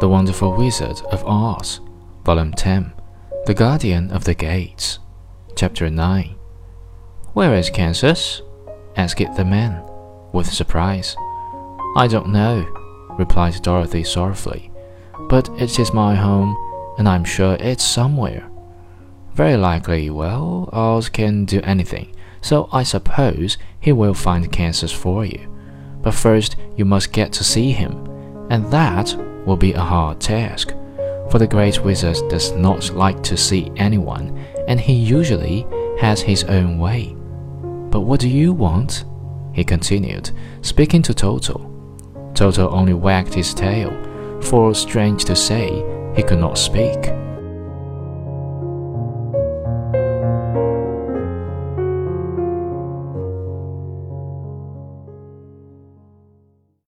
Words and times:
The 0.00 0.08
Wonderful 0.08 0.52
Wizard 0.52 1.02
of 1.10 1.26
Oz, 1.26 1.80
Volume 2.24 2.52
10, 2.52 2.92
The 3.46 3.54
Guardian 3.54 4.12
of 4.12 4.22
the 4.22 4.34
Gates, 4.34 5.00
Chapter 5.56 5.90
9. 5.90 6.36
Where 7.32 7.54
is 7.56 7.68
Kansas? 7.68 8.40
asked 8.94 9.36
the 9.36 9.44
man, 9.44 9.82
with 10.32 10.46
surprise. 10.52 11.16
I 11.96 12.06
don't 12.08 12.28
know, 12.28 12.64
replied 13.18 13.60
Dorothy 13.60 14.04
sorrowfully, 14.04 14.70
but 15.28 15.48
it 15.60 15.76
is 15.80 15.92
my 15.92 16.14
home, 16.14 16.56
and 16.96 17.08
I'm 17.08 17.24
sure 17.24 17.56
it's 17.58 17.82
somewhere. 17.82 18.48
Very 19.34 19.56
likely, 19.56 20.10
well, 20.10 20.68
Oz 20.72 21.08
can 21.08 21.44
do 21.44 21.60
anything, 21.64 22.14
so 22.40 22.68
I 22.70 22.84
suppose 22.84 23.58
he 23.80 23.90
will 23.90 24.14
find 24.14 24.52
Kansas 24.52 24.92
for 24.92 25.24
you. 25.24 25.52
But 26.02 26.14
first, 26.14 26.54
you 26.76 26.84
must 26.84 27.12
get 27.12 27.32
to 27.32 27.42
see 27.42 27.72
him, 27.72 28.06
and 28.48 28.70
that 28.70 29.16
will 29.48 29.56
be 29.56 29.72
a 29.72 29.80
hard 29.80 30.20
task, 30.20 30.74
for 31.30 31.38
the 31.38 31.46
Great 31.46 31.82
Wizard 31.82 32.16
does 32.28 32.52
not 32.52 32.90
like 32.90 33.22
to 33.22 33.36
see 33.36 33.72
anyone, 33.76 34.38
and 34.68 34.78
he 34.78 34.92
usually 34.92 35.66
has 35.98 36.20
his 36.20 36.44
own 36.44 36.78
way. 36.78 37.16
But 37.90 38.02
what 38.02 38.20
do 38.20 38.28
you 38.28 38.52
want? 38.52 39.04
he 39.54 39.64
continued, 39.64 40.30
speaking 40.60 41.02
to 41.02 41.14
Toto. 41.14 41.64
Toto 42.34 42.68
only 42.68 42.94
wagged 42.94 43.34
his 43.34 43.52
tail, 43.54 43.90
for, 44.42 44.74
strange 44.74 45.24
to 45.24 45.34
say, 45.34 45.82
he 46.14 46.22
could 46.22 46.38
not 46.38 46.58
speak. 46.58 47.10